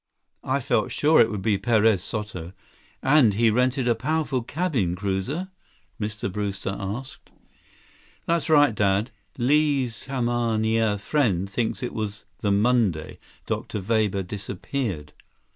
[0.43, 2.53] "I felt sure it would be Perez Soto.
[3.03, 5.49] And he rented a powerful cabin cruiser?"
[5.99, 6.27] Mr.
[6.31, 7.29] Brewster asked.
[7.29, 7.39] 84
[8.25, 9.11] "That's right, Dad.
[9.37, 13.79] Li's kamaaina friend thinks it was the Monday Dr.
[13.79, 15.13] Weber disappeared."